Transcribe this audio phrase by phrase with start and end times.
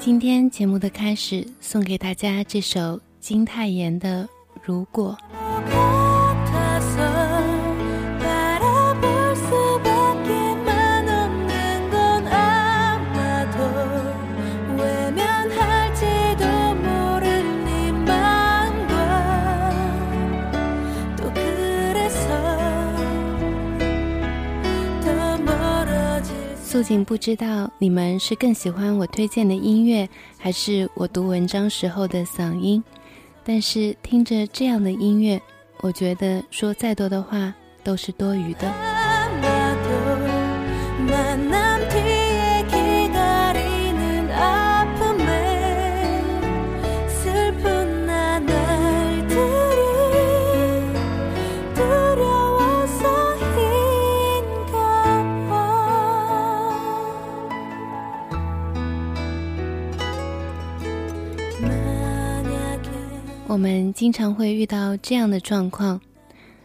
[0.00, 4.24] 今天节目的开始，送给大家这首金泰妍的
[4.62, 5.16] 《如果》。
[27.04, 30.08] 不知道你们是更喜欢我推荐的音乐，
[30.38, 32.82] 还是我读文章时候的嗓音。
[33.44, 35.40] 但是听着这样的音乐，
[35.82, 37.52] 我觉得说再多的话
[37.84, 38.97] 都是多余的。
[64.10, 66.00] 经常会遇到这样的状况：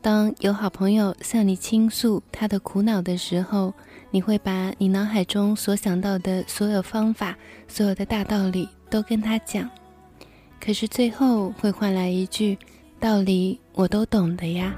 [0.00, 3.74] 当有好朋友向你倾诉他的苦恼的时候，
[4.12, 7.34] 你会把你脑海中所想到的所有方法、
[7.66, 9.68] 所有的大道理都跟他讲，
[10.60, 12.56] 可是最后会换来一句
[13.00, 14.72] “道理我都懂的呀”。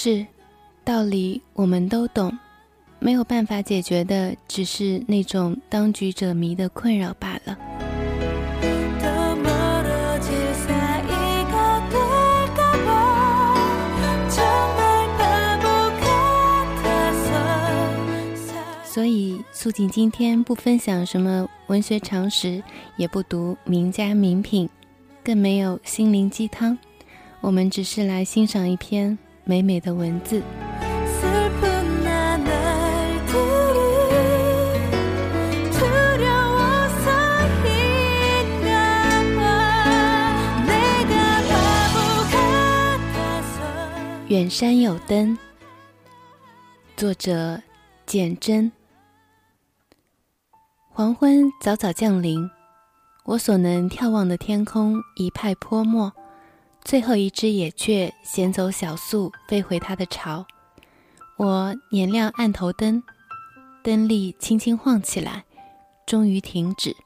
[0.00, 0.24] 是，
[0.84, 2.32] 道理我们都懂，
[3.00, 7.58] 没有办法解决的，只是那种当局者迷的困扰罢了。
[18.84, 22.62] 所以，素锦今天不分享什么文学常识，
[22.96, 24.70] 也不读名家名品，
[25.24, 26.78] 更没有心灵鸡汤，
[27.40, 29.18] 我们只是来欣赏一篇。
[29.48, 30.42] 美美的文字。
[44.28, 45.38] 远山有灯，
[46.94, 47.58] 作者
[48.04, 48.70] 简真。
[50.90, 52.38] 黄昏早早降临，
[53.24, 56.12] 我所能眺望的天空一派泼墨。
[56.88, 60.46] 最后一只野雀衔走小粟，飞回它的巢。
[61.36, 63.02] 我捻亮案头灯，
[63.84, 65.44] 灯力轻轻晃起来，
[66.06, 66.96] 终于停止。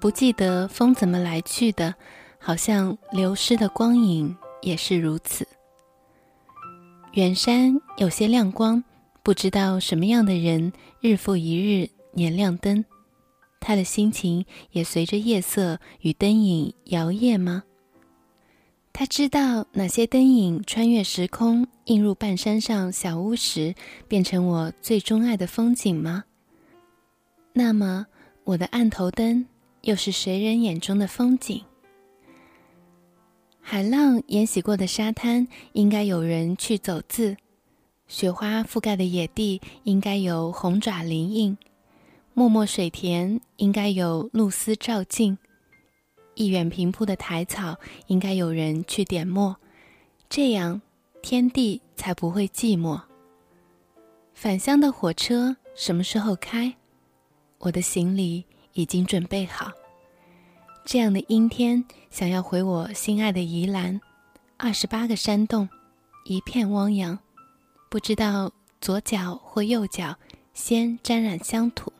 [0.00, 1.92] 不记得风怎么来去的，
[2.38, 5.44] 好像流失的光影也是如此。
[7.14, 8.84] 远山有些亮光，
[9.24, 12.84] 不知道什么样的人日复一日点亮灯，
[13.58, 17.64] 他的心情也随着夜色与灯影摇曳吗？
[18.96, 23.74] 他知道哪些灯影穿越时空，映入半山上小屋时，
[24.06, 26.22] 变成我最钟爱的风景吗？
[27.54, 28.06] 那么，
[28.44, 29.44] 我的案头灯
[29.80, 31.60] 又是谁人眼中的风景？
[33.60, 37.34] 海浪淹洗过的沙滩，应该有人去走字；
[38.06, 41.56] 雪花覆盖的野地，应该有红爪鳞印；
[42.32, 45.36] 默默水田，应该有露丝照镜。
[46.34, 47.76] 一远平铺的苔草，
[48.06, 49.56] 应该有人去点墨，
[50.28, 50.80] 这样
[51.22, 53.00] 天地才不会寂寞。
[54.34, 56.74] 返乡的火车什么时候开？
[57.58, 59.70] 我的行李已经准备好。
[60.84, 63.98] 这样的阴天，想要回我心爱的宜兰，
[64.58, 65.68] 二十八个山洞，
[66.26, 67.18] 一片汪洋，
[67.88, 70.16] 不知道左脚或右脚
[70.52, 71.93] 先沾染乡土。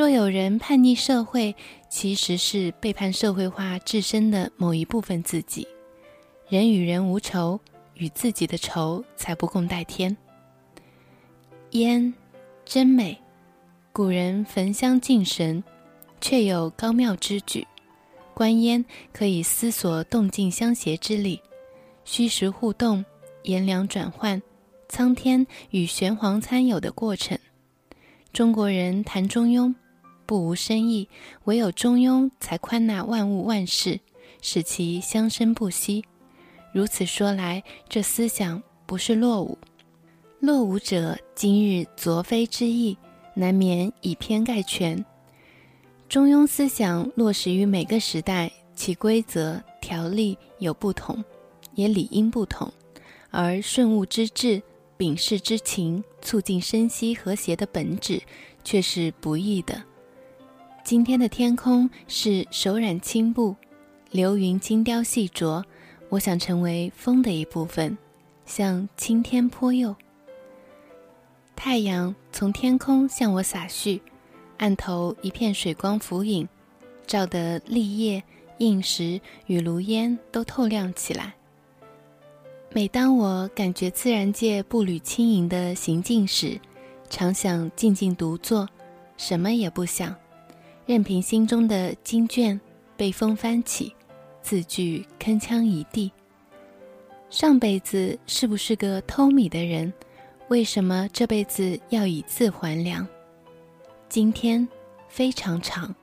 [0.00, 1.54] 若有人叛逆社会，
[1.90, 5.68] 其实是背叛社会化自身的某一部分自己。
[6.48, 7.60] 人与人无仇，
[7.96, 10.16] 与自己的仇才不共戴天。
[11.72, 12.14] 烟，
[12.64, 13.14] 真美。
[13.92, 15.62] 古人焚香敬神，
[16.18, 17.66] 确有高妙之举。
[18.32, 18.82] 观烟
[19.12, 21.38] 可以思索动静相谐之理，
[22.06, 23.04] 虚实互动，
[23.42, 24.42] 颜良转换，
[24.88, 27.38] 苍天与玄黄参有的过程。
[28.32, 29.74] 中国人谈中庸。
[30.30, 31.08] 不无深意，
[31.46, 33.98] 唯有中庸才宽纳万物万事，
[34.40, 36.04] 使其相生不息。
[36.72, 39.58] 如此说来，这思想不是落伍。
[40.38, 42.96] 落伍者今日昨非之意，
[43.34, 45.04] 难免以偏概全。
[46.08, 51.24] 中庸思想落实于每个时代，其规则条例有不同，
[51.74, 52.72] 也理应不同。
[53.32, 54.62] 而顺物之志，
[54.96, 58.22] 秉事之情，促进生息和谐的本质，
[58.62, 59.89] 却是不易的。
[60.82, 63.54] 今天的天空是手染青布，
[64.10, 65.62] 流云精雕细琢。
[66.08, 67.96] 我想成为风的一部分，
[68.46, 69.94] 向青天泼釉。
[71.54, 74.00] 太阳从天空向我洒去，
[74.58, 76.48] 岸头一片水光浮影，
[77.06, 78.20] 照得立叶、
[78.58, 81.32] 映石与炉烟都透亮起来。
[82.72, 86.58] 每当我感觉自然界步履轻盈的行进时，
[87.08, 88.68] 常想静静独坐，
[89.18, 90.14] 什么也不想。
[90.90, 92.60] 任凭心中的经卷
[92.96, 93.94] 被风翻起，
[94.42, 96.10] 字句铿锵一地。
[97.28, 99.92] 上辈子是不是个偷米的人？
[100.48, 103.06] 为什么这辈子要以字还粮？
[104.08, 104.66] 今天
[105.08, 105.94] 非常长，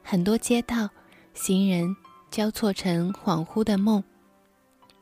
[0.00, 0.88] 很多街道
[1.34, 1.92] 行人
[2.30, 4.00] 交错成恍惚的梦。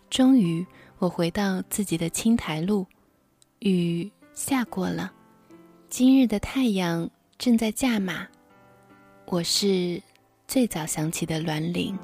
[0.08, 0.66] 终于，
[0.96, 2.86] 我回到自己的青苔路。
[3.58, 5.12] 雨下过了，
[5.90, 8.26] 今日的太阳正在驾马。
[9.30, 10.00] 我是
[10.46, 11.94] 最早响起的鸾铃。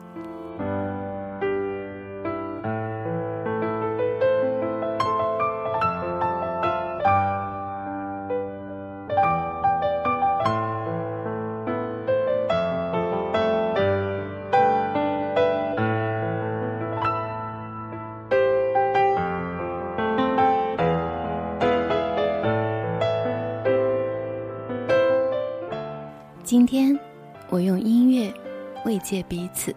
[29.05, 29.71] 借彼此。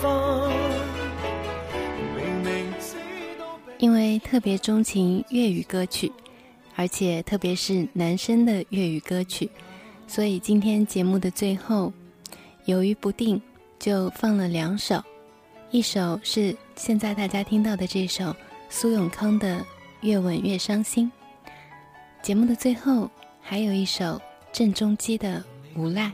[0.00, 0.52] 分。
[2.80, 6.10] 知道因为特别钟情粤语歌曲，
[6.76, 9.50] 而且特别是男生的粤语歌曲，
[10.06, 11.92] 所以今天节目的最后。
[12.64, 13.40] 犹豫不定，
[13.78, 15.02] 就放了两首，
[15.70, 18.34] 一首是现在大家听到的这首
[18.70, 19.56] 苏永康的
[20.00, 21.12] 《越吻越伤心》，
[22.26, 23.10] 节目的最后
[23.42, 24.18] 还有一首
[24.50, 25.44] 郑中基的
[25.78, 26.10] 《无赖》。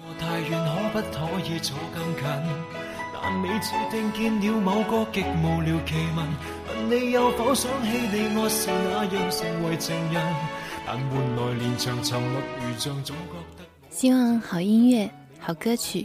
[13.92, 16.04] 希望好音乐，好歌曲。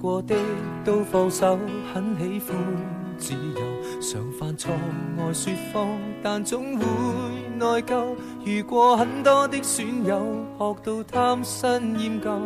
[0.00, 0.34] 过的
[0.84, 1.58] 都放手，
[1.92, 2.56] 很喜欢
[3.18, 4.72] 自由，常犯错，
[5.18, 5.88] 爱说谎，
[6.22, 6.84] 但总会
[7.58, 8.14] 内疚。
[8.44, 10.24] 遇过很多的损友，
[10.58, 12.40] 学到贪新厌旧，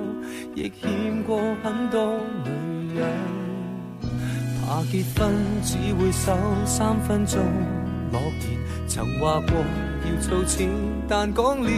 [0.54, 3.06] 亦欠过很多女人。
[4.66, 5.30] 怕结婚
[5.62, 6.32] 只会守
[6.64, 7.38] 三分钟
[8.10, 9.62] 诺言，曾话过
[10.06, 10.70] 要造钱，
[11.06, 11.70] 但讲了